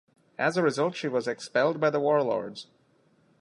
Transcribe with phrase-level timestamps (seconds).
[0.39, 2.65] As a result, she was expelled by the Warlords.